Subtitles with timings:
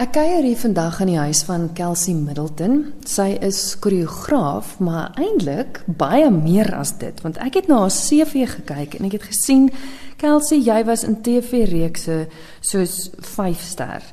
[0.00, 2.94] Ek kuier hier vandag in die huis van Kelsey Middleton.
[3.04, 8.46] Sy is koreograaf, maar eintlik baie meer as dit, want ek het na haar CV
[8.48, 9.68] gekyk en ek het gesien
[10.16, 12.16] Kelsey, jy was in TV-reekse
[12.64, 12.96] soos
[13.34, 14.08] 5 ster.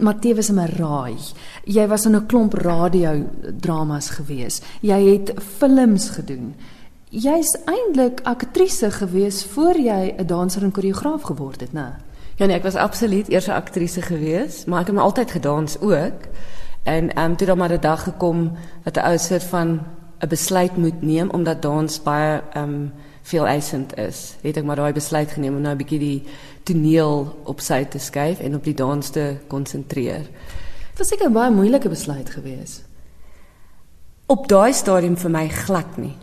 [0.00, 1.20] Matthewes en Maraai.
[1.68, 3.12] Jy was in 'n klomp radio
[3.60, 4.62] dramas gewees.
[4.80, 6.54] Jy het films gedoen.
[7.10, 12.08] Jy's eintlik aktrise gewees voor jy 'n danser en koreograaf geword het, né?
[12.40, 16.20] Ja nee, was absoluut eers 'n aktrise gewees, maar ek het my altyd gedans ook.
[16.82, 19.80] En ehm um, dan maar 'n dag gekom dat 'n ou van
[20.18, 22.86] 'n besluit moet neem omdat dans baie ehm
[23.22, 24.36] veel eisend is.
[24.40, 26.22] Het ek maar daai besluit geneem om nou 'n bietjie die
[26.62, 30.22] toneel op sy te skuif en op die dans te konsentreer.
[30.88, 32.84] Dit was seker 'n baie moeilike besluit geweest.
[34.26, 36.16] Op daai stadium vir my glad nie.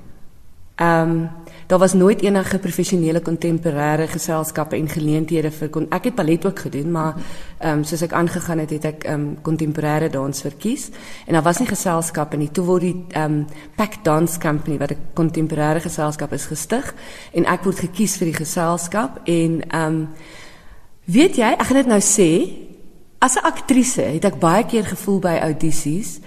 [0.76, 1.26] Ehm
[1.68, 6.60] daar was nooit enige professionele kontemporêre geselskappe en geleenthede vir kon ek het ballet ook
[6.60, 7.18] gedoen maar
[7.60, 10.90] ehm um, soos ek aangegaan het het ek ehm um, kontemporêre dans verkies.
[11.26, 12.52] En daar was nie geselskappe nie.
[12.52, 13.46] Toe word die ehm um,
[13.76, 16.94] Pack Dance Company wat 'n kontemporêre geselskap is gestig
[17.34, 20.08] en ek word gekies vir die geselskap en ehm um,
[21.06, 22.32] weet jy ek gaan dit nou sê
[23.20, 26.20] as 'n aktrise het ek baie keer gevoel by audisies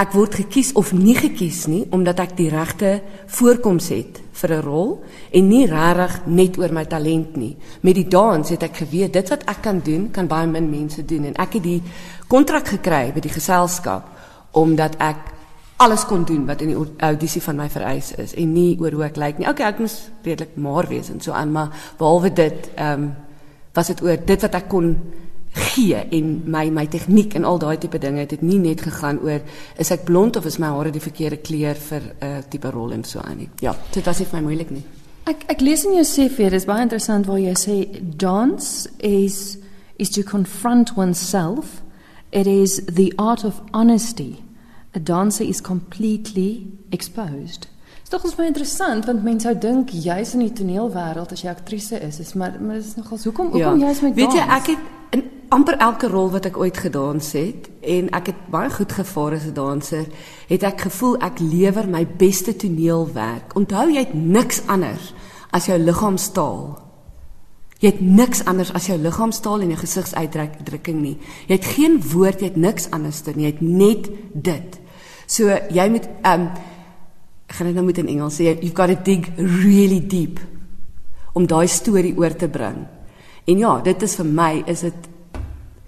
[0.00, 3.00] ek word gekies of nie gekies nie omdat ek die regte
[3.36, 7.56] voorkoms het vir 'n rol en nie regtig net oor my talent nie.
[7.82, 11.04] Met die dans het ek geweet dit wat ek kan doen, kan baie min mense
[11.04, 11.82] doen en ek het die
[12.28, 14.08] kontrak gekry by die geselskap
[14.52, 15.16] omdat ek
[15.76, 19.04] alles kon doen wat in die audisie van my vereis is en nie oor hoe
[19.04, 19.48] ek lyk nie.
[19.48, 23.12] Okay, ek moes redelik maar wees en so aan, maar behalwe dit, ehm um,
[23.72, 24.96] was dit oor dit wat ek kon
[25.52, 29.18] gee en my my tegniek en al daai tipe dinge het dit nie net gegaan
[29.20, 29.40] oor
[29.76, 32.92] is ek blond of is my hare die verkeerde kleur vir 'n uh, tipe rol
[32.92, 33.48] en so aan nie.
[33.60, 34.84] Ja, dit was nie vir my moeilik nie.
[35.24, 37.76] Ek ek lees in jou CV, dis baie interessant waar jy sê
[38.16, 39.58] dance is
[39.96, 41.82] is to confront oneself.
[42.30, 44.42] It is the art of honesty.
[44.94, 47.68] A dancer is completely exposed.
[48.10, 52.00] Dit is baie interessant want mense sou dink jy's in die toneelwêreld as jy aktrise
[52.00, 53.88] is, is maar maar dis nogal hoekom hoekom ja.
[53.88, 54.34] jy's met dans?
[54.34, 55.01] Weet jy, ek het
[55.52, 59.44] amper elke rol wat ek ooit gedans het en ek het baie goed gevaar as
[59.44, 60.06] 'n danser,
[60.48, 63.54] het ek gevoel ek lewer my beste toneelwerk.
[63.54, 65.14] Onthou jy het niks anders
[65.50, 66.78] as jou liggaamstaal.
[67.78, 71.18] Jy het niks anders as jou liggaamstaal en jou gesigsuitdrukking nie.
[71.48, 74.80] Jy het geen woord, jy het niks anders dan jy het net dit.
[75.26, 76.50] So jy moet ehm um,
[77.52, 80.40] gaan dit nou moet in Engels sê, you've got to dig really deep
[81.34, 82.86] om daai storie oor te bring.
[83.44, 85.11] En ja, dit is vir my is dit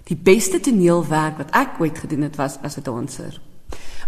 [0.05, 3.41] die beste toneelwerk wat ek ooit gedoen het was as 'n danser.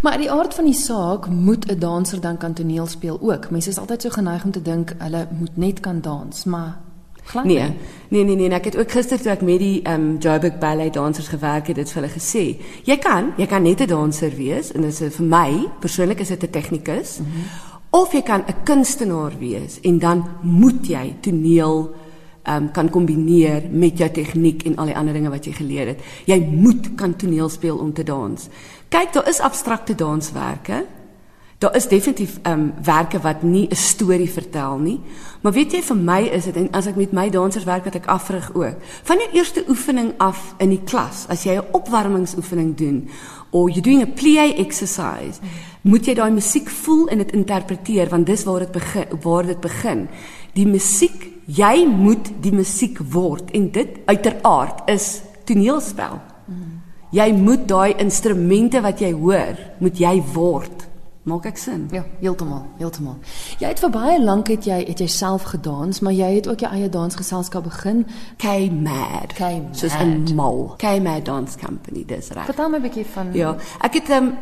[0.02, 3.50] Maar uit die aard van die saak moet 'n danser dan kan toneel speel ook.
[3.50, 6.78] Mense is altyd so geneig om te dink hulle moet net kan dans, maar
[7.24, 7.74] glad nee.
[8.08, 10.94] Nee, nee, nee, ek het ook gister toe ek met die ehm um, Joburg Ballet
[10.94, 12.44] dansers gewerk het, dit vir hulle gesê.
[12.84, 16.28] Jy kan, jy kan net 'n danser wees en dit is vir my persoonlik is
[16.28, 17.18] dit 'n tegnikus.
[17.18, 17.42] Mm -hmm.
[17.90, 21.94] Of jy kan 'n kunstenaar wees en dan moet jy toneel
[22.48, 26.04] um, kan kombineer met jou tegniek en al die ander dinge wat jy geleer het.
[26.26, 28.48] Jy moet kan toneel speel om te dans.
[28.88, 30.84] Kyk, daar is abstrakte danswerke.
[31.58, 35.00] Daar is definitief um werke wat nie 'n storie vertel nie.
[35.40, 37.94] Maar weet jy vir my is dit en as ek met my dansers werk wat
[37.94, 38.76] ek afrig ook.
[39.02, 43.08] Van jou eerste oefening af in die klas, as jy 'n opwarmingsoefening doen
[43.50, 45.40] of you doing a plie exercise,
[45.80, 49.60] moet jy daai musiek voel en dit interpreteer want dis waar dit begin waar dit
[49.60, 50.08] begin.
[50.52, 56.20] Die musiek jy moet die musiek word en dit uiteraard is toneelspel.
[57.16, 60.87] Jy moet daai instrumente wat jy hoor, moet jy word.
[61.22, 61.88] Maak ek sin?
[61.92, 63.16] Ja, heeltemal, heeltemal.
[63.60, 66.60] Jy het vir baie lank het jy het jy self gedans, maar jy het ook
[66.64, 68.06] jou eie dansgeselskap begin,
[68.38, 69.34] K Mad.
[69.34, 69.76] K Mad.
[69.76, 70.74] Soos 'n mal.
[70.78, 72.44] K Mad Dance Company, dis reg.
[72.44, 74.32] Vertel my 'n bietjie van Ja, ek het um,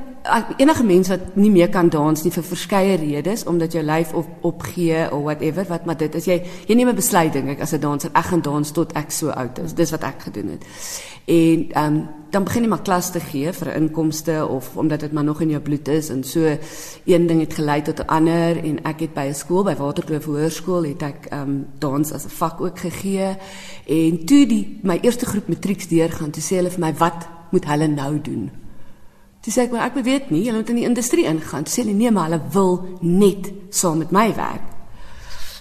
[0.57, 4.27] enige mens wat nie meer kan dans nie vir verskeie redes omdat jou lyf op
[4.41, 7.73] opgee of whatever wat maar dit is jy jy neem 'n besluit dink ek as
[7.73, 10.65] 'n danser ek gaan dans tot ek so oud is dis wat ek gedoen het
[11.27, 11.97] en um,
[12.31, 15.55] dan begin jy maar klas te gee vir inkomste of omdat dit maar nog in
[15.55, 16.57] jou bloed is en so
[17.05, 20.25] een ding het gelei tot 'n ander en ek het by 'n skool by Waterkloof
[20.25, 23.37] Hoërskool het ek um, dans as 'n vak ook gegee
[23.87, 27.65] en toe die my eerste groep matrieks deurgaan toe sê hulle vir my wat moet
[27.65, 28.51] hulle nou doen
[29.47, 31.63] Toe sê ek maar ek weet nie, hulle moet in die industrie ingaan.
[31.63, 34.76] Toe sê hulle nee, maar hulle wil net saam met my werk.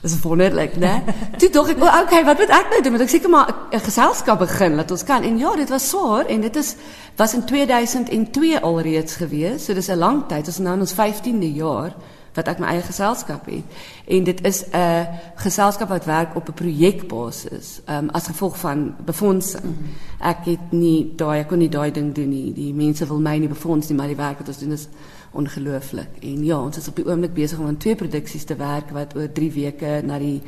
[0.06, 1.02] Dis wonderlik, né?
[1.42, 3.02] Toe dog ek, "Oké, okay, wat moet ek nou doen?
[3.02, 6.42] Ek seker maar 'n geselskap begin dat ons kan?" En ja, dit was swaar en
[6.42, 6.76] dit is
[7.18, 9.66] was in 2002 alreeds gewees.
[9.66, 10.46] So dis 'n lang tyd.
[10.46, 11.96] Ons is nou in ons 15de jaar
[12.36, 13.64] wat ek my eie geselskap het.
[14.08, 18.96] En dit is 'n geselskap wat werk op 'n projekbasis, ehm um, as gevolg van
[19.06, 19.64] befondsing.
[19.64, 20.30] Mm -hmm.
[20.30, 22.54] Ek het nie daai ek kon nie daai ding doen nie.
[22.54, 24.88] Die mense wil my nie befonds nie, maar die werk wat ons doen is
[25.32, 26.10] ongelooflik.
[26.22, 29.16] En ja, ons is op die oomblik besig om aan twee produksies te werk wat
[29.16, 30.42] oor 3 weke na die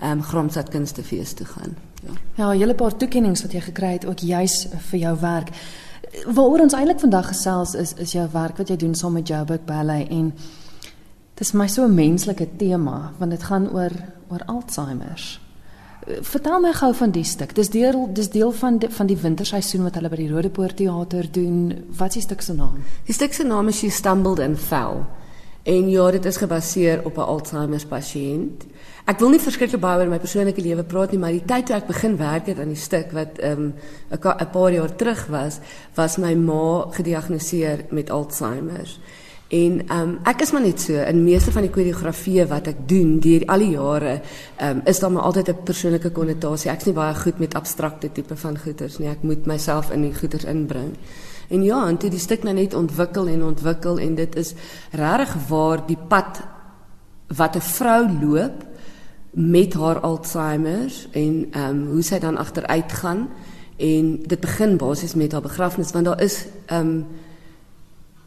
[0.00, 1.76] ehm um, Kunstefees toe gaan.
[2.02, 2.12] Ja.
[2.34, 5.48] Ja, 'n hele paar toekenninge wat jy gekry het ook juis vir jou werk.
[6.26, 9.64] Waaroor ons eintlik vandag gesels is is jou werk wat jy doen saam met Joburg
[9.64, 10.32] Ballet en
[11.38, 13.92] dit is my so 'n menslike tema want dit gaan oor
[14.28, 15.40] oor Alzheimer.
[16.20, 17.54] Vertel my gou van die stuk.
[17.54, 21.32] Dis deel dis deel van die, van die winterseisoen wat hulle by die Rodepoort teater
[21.32, 21.84] doen.
[21.96, 22.82] Wat is die stuk se naam?
[23.04, 25.04] Die stuk se naam is She Stumbled and Fell.
[25.62, 28.64] En ja, dit is gebaseer op 'n Alzheimer pasiënt.
[29.04, 31.76] Ek wil nie verskriklik baie oor my persoonlike lewe praat nie, maar die tyd toe
[31.76, 33.72] ek begin werk het aan die stuk wat ehm, 'n
[34.10, 35.60] um, paar jaar terug was,
[35.94, 38.98] was my ma gediagnoseer met Alzheimer.
[39.48, 43.14] En um, ek is maar net so in meeste van die koreografieë wat ek doen
[43.24, 44.18] deur al die jare,
[44.60, 46.70] um, is daar maar altyd 'n persoonlike konnotasie.
[46.70, 49.08] Ek's nie baie goed met abstrakte tipe van goeters nie.
[49.08, 50.92] Ek moet myself in die goeters inbring.
[51.48, 54.54] En ja, en toe die stuk nou net ontwikkel en ontwikkel en dit is
[54.92, 56.42] regtig waar die pad
[57.36, 58.66] wat 'n vrou loop
[59.30, 63.28] met haar Alzheimer en ehm um, hoe sy dan agteruit gaan
[63.76, 67.06] en dit begin basies met haar begrafnis want daar is ehm um,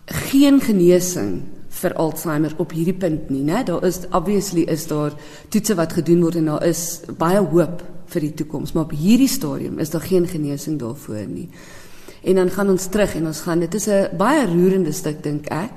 [0.06, 1.42] geen genesing
[1.82, 3.64] vir Alzheimer op hierdie punt nie, né?
[3.64, 5.16] Daar is obviously is daar
[5.50, 9.30] toetse wat gedoen word en daar is baie hoop vir die toekoms, maar op hierdie
[9.32, 11.48] stadium is daar geen genesing daarvoor nie.
[12.28, 15.48] En dan gaan ons terug en ons gaan dit is 'n baie roerende stuk dink
[15.48, 15.74] ek.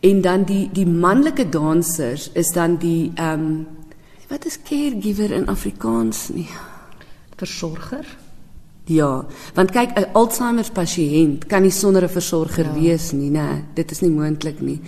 [0.00, 3.66] En dan die die manlike dansers is dan die ehm um,
[4.28, 6.48] wat is caregiver in Afrikaans nie?
[7.36, 8.23] Versorger?
[8.84, 12.74] Ja, want kyk 'n Alzheimer pasiënt kan nie sonder 'n versorger ja.
[12.74, 13.64] wees nie, né?
[13.74, 14.80] Dit is nie moontlik nie.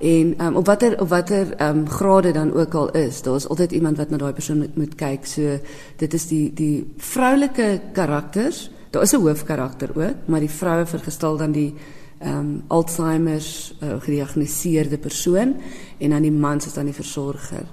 [0.00, 3.48] En um, op watter op watter ehm um, grade dan ook al is, daar is
[3.48, 5.26] altyd iemand wat na daai persoon moet, moet kyk.
[5.26, 5.58] So
[5.96, 11.36] dit is die die vroulike karakters Daar is 'n hoofkarakter ook, maar die vroue vergestel
[11.36, 11.74] dan die
[12.18, 13.42] ehm um, Alzheimer
[13.82, 15.56] uh, gediagnoseerde persoon
[15.98, 17.64] en dan die mans is dan die versorger.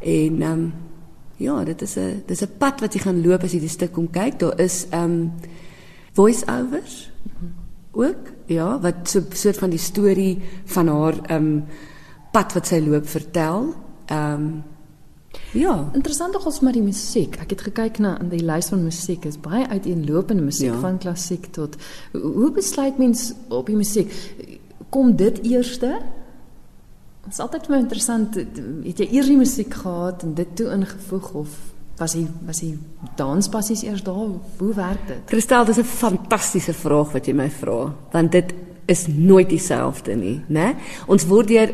[0.00, 0.72] En ehm um,
[1.36, 3.92] ja, dit is 'n dis 'n pad wat jy gaan loop as jy die stuk
[3.92, 4.38] kom kyk.
[4.38, 5.32] Daar is ehm um,
[6.12, 7.10] voice-overs
[7.92, 11.64] ook, ja, wat so 'n soort van die storie van haar ehm um,
[12.32, 13.74] pad wat sy loop vertel.
[14.06, 14.62] Ehm um,
[15.52, 15.90] Ja.
[15.92, 17.36] Interessant ook ons maar die musiek.
[17.36, 20.80] Ek het gekyk na in die lys van musiek is baie uiteenlopende musiek ja.
[20.80, 21.76] van klassiek tot
[22.12, 24.12] hoe besluit mens op die musiek?
[24.88, 25.98] Kom dit eerste?
[27.24, 28.34] Dit is altyd vir my interessant.
[28.36, 31.54] Het jy eers die musiek gehad en dit toe ingevoeg of
[31.98, 32.74] was hy was hy
[33.16, 34.34] danspassies eers daar?
[34.58, 35.22] Hoe werk dit?
[35.30, 38.54] Kristel, dis 'n fantastiese vraag wat jy my vra, want dit
[38.86, 40.76] is nooit dieselfde nie, né?
[41.06, 41.70] Ons word deur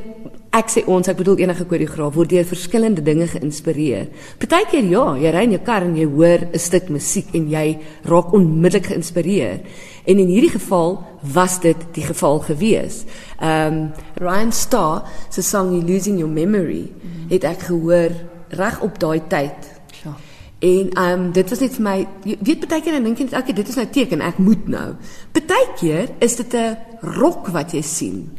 [0.50, 4.08] ek sê ons, ek bedoel enige koreograaf word deur verskillende dinge geïnspireer.
[4.38, 7.79] Partykeer ja, jy ry in jou kar en jy hoor 'n stuk musiek en jy
[8.05, 9.61] raak onmiddellik geïnspireer.
[10.05, 13.05] En in hierdie geval was dit die geval gewees.
[13.43, 16.93] Um Ryan Starr se song You Losing Your Memory
[17.29, 18.11] het ek gehoor
[18.49, 19.70] reg op daai tyd.
[20.02, 20.17] Ja.
[20.58, 22.08] En um dit was net vir my
[22.41, 24.94] weet partykeer dan dink jy net okay, dit is nou teken ek moet nou.
[25.32, 28.31] Partykeer is dit 'n rok wat jy sien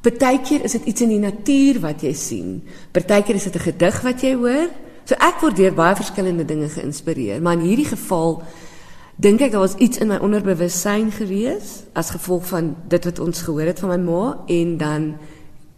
[0.00, 2.60] Partykeer is dit iets in die natuur wat jy sien.
[2.94, 4.70] Partykeer is dit 'n gedig wat jy hoor.
[5.04, 8.42] So ek word deur baie verskillende dinge geïnspireer, maar in hierdie geval
[9.18, 13.42] dink ek daar was iets in my onderbewussyn gewees as gevolg van dit wat ons
[13.42, 15.08] gehoor het van my ma en dan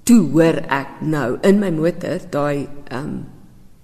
[0.04, 3.22] toe hoor ek nou in my motor daai um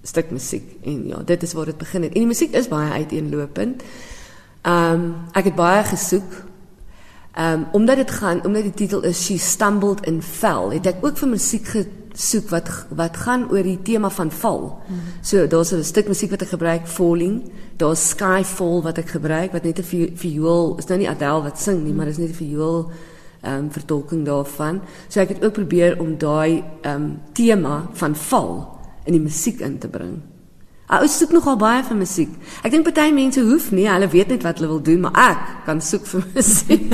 [0.07, 2.13] stuk musiek en ja, dit is waar dit begin het.
[2.13, 3.81] En die musiek is baie uiteenlopend.
[4.63, 6.37] Um ek het baie gesoek
[7.37, 11.17] um, omdat dit gaan omdat die titel is She Stumbled and Fell, het ek ook
[11.17, 11.67] vir musiek
[12.17, 14.61] gesoek wat wat gaan oor die tema van val.
[14.61, 15.21] Mm -hmm.
[15.21, 19.63] So daar's 'n stuk musiek wat ek gebruik Falling, daar's Skyfall wat ek gebruik wat
[19.63, 22.91] net 'n viool, is nou nie Adele wat sing nie, maar is net 'n viool
[23.41, 24.81] ehm um, vertolking daarvan.
[25.07, 29.59] So ek het ook probeer om daai ehm um, tema van val in die musiek
[29.59, 30.21] in te bring.
[30.87, 32.35] Ou soek nogal baie vir musiek.
[32.63, 35.41] Ek dink party mense hoef nie, hulle weet net wat hulle wil doen, maar ek
[35.65, 36.93] kan soek vir musiek.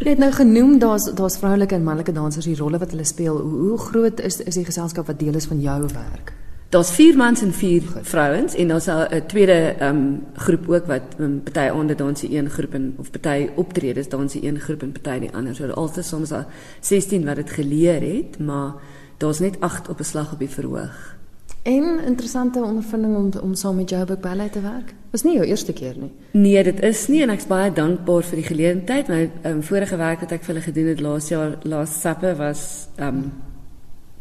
[0.00, 3.38] Jy het nou genoem daar's daar's vroulike en manlike dansers die rolle wat hulle speel.
[3.38, 6.32] Hoe, hoe groot is is die geselskap wat deel is van jou werk?
[6.74, 11.02] Daar's 4 mans en 4 vrouens en daar's 'n tweede ehm um, groep ook wat
[11.18, 14.82] um, party aande dans die een groep en of party optredes dans die een groep
[14.82, 15.54] en party die ander.
[15.54, 16.46] So altes soms daar
[16.80, 18.72] 16 wat dit geleer het, maar
[19.18, 21.19] daar's net 8 op 'n slag op die verhoog.
[21.62, 24.94] En interessante ondervinding om om saam met Joburg Ballet te werk.
[25.10, 26.12] Was nie jou eerste keer nie.
[26.30, 29.08] Nee, dit is nie en ek's baie dankbaar vir die geleentheid.
[29.08, 32.62] My um, vorige werk wat ek vir hulle gedoen het laas jaar, laas sappe was
[32.96, 33.26] um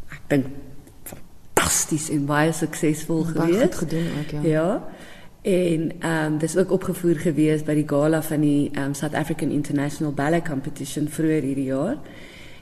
[0.09, 0.51] ek dink
[1.07, 3.55] fantasties en baie suksesvol gewees.
[3.55, 4.43] Baie goed gedoen ook, ja.
[4.49, 4.69] Ja.
[5.41, 9.15] En ehm um, dis ook opgevoer gewees by die gala van die ehm um, South
[9.15, 11.97] African International Ballet Competition vroeër hierdie jaar.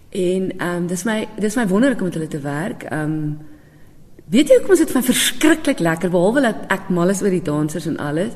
[0.09, 2.83] En ehm um, dis my dis my wonderlik om met hulle te werk.
[2.83, 3.37] Ehm um,
[4.33, 7.43] weet jy hoekom is dit van verskriklik lekker behalwe dat ek mal is oor die
[7.43, 8.33] dansers en alles.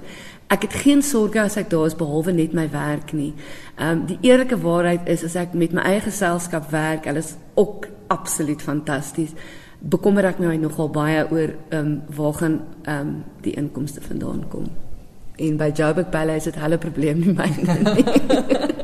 [0.52, 3.32] Ek het geen sorges as ek daar is behalwe net my werk nie.
[3.78, 7.36] Ehm um, die eerlike waarheid is as ek met my eie geselskap werk, hulle is
[7.56, 9.36] ook absoluut fantasties.
[9.80, 14.48] Bekommer ek my nogal baie oor ehm um, waar gaan ehm um, die inkomste vandaan
[14.50, 14.72] kom.
[15.42, 18.06] En by Joburg Ballet is dit hulle probleem nie myne nie.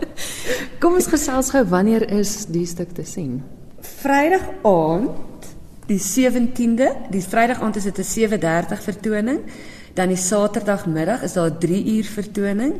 [0.82, 3.42] Kom ons gesels gou wanneer is die stuk te sien?
[4.02, 5.48] Vrydag aand
[5.88, 9.39] die 17de, die Vrydag aand is dit 'n 7:30 vertoning.
[9.94, 12.74] Dan die Saterdagmiddag is daar 'n 3 uur vertoning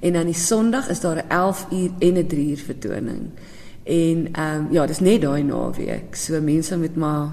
[0.00, 3.30] en dan die Sondag is daar 'n 11 uur en 'n 3 uur vertoning.
[3.82, 6.14] En ehm um, ja, dis net daai naweek.
[6.14, 7.28] So mense moet maar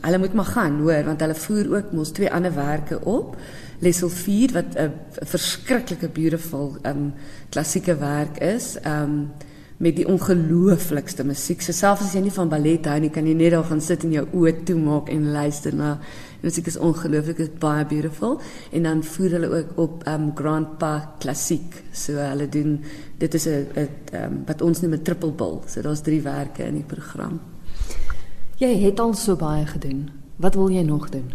[0.00, 3.36] hulle moet maar gaan, hoor, want hulle voer ook mos twee ander werke op.
[3.78, 4.92] Lesel 4 wat 'n
[5.24, 7.12] verskriklike beautiful ehm um,
[7.48, 8.76] klassieke werk is.
[8.80, 9.30] Ehm um,
[9.76, 11.62] met die ongelooflikste musiek.
[11.62, 14.04] So selfs as jy nie van ballet hou nie, kan jy net daar gaan sit
[14.04, 15.98] en jou oë toemaak en luister na
[16.44, 18.34] Die musiek is ongelooflik, is baie beautiful
[18.76, 21.78] en dan voer hulle ook op um Grandpa klassiek.
[21.96, 22.82] So hulle doen
[23.18, 25.62] dit is 'n um wat ons noem 'n triple bill.
[25.66, 27.40] So daar's drie werke in die program.
[28.58, 30.10] Jy het al so baie gedoen.
[30.36, 31.32] Wat wil jy nog doen?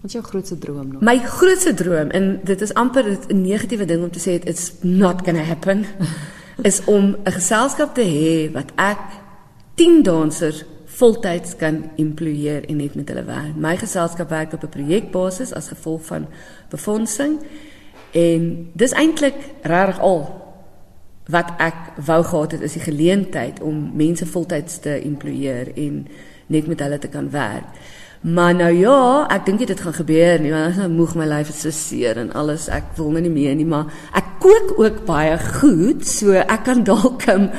[0.00, 1.00] Wat is jou grootste droom nog?
[1.02, 5.22] My grootste droom en dit is amper 'n negatiewe ding om te sê it's not
[5.24, 5.84] going to happen
[6.62, 8.98] is om 'n geselskap te hê wat ek
[9.74, 13.56] 10 dansers voltyds kan employeer en net met hulle werk.
[13.56, 16.26] My geselskap werk op 'n projekbasis as gevolg van
[16.68, 17.40] befondsing
[18.10, 20.40] en dis eintlik regtig al
[21.26, 21.74] wat ek
[22.06, 26.06] wou gehad het is die geleentheid om mense voltyds te employeer en
[26.46, 27.64] net met hulle te kan werk.
[28.20, 31.72] Maar nou ja, ek dink dit gaan gebeur nie want ek moeg my lyf so
[31.72, 32.66] seer en alles.
[32.68, 36.84] Ek wil nou nie meer nie, maar ek kook ook baie goed, so ek kan
[36.84, 37.50] dalk 'n um,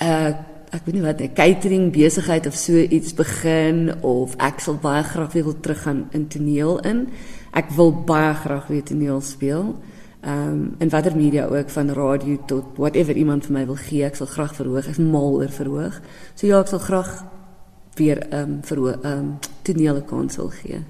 [0.00, 0.32] uh
[0.68, 5.02] ek weet nie wat 'n catering besigheid of so iets begin of ek sal baie
[5.02, 7.08] graag weer wil teruggaan in toneel in.
[7.52, 9.76] Ek wil baie graag weer toneel speel.
[10.20, 14.04] Ehm um, en watter media ook van radio tot whatever iemand vir my wil gee,
[14.04, 14.84] ek sal graag verhoog.
[14.84, 16.00] Ek is mal oor verhoog.
[16.34, 17.24] So ja, ek sal graag
[17.98, 20.80] weer ehm um, verhoog ehm um, toneel kans wil gee.